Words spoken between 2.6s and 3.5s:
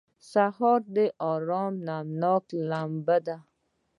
لمبه ده.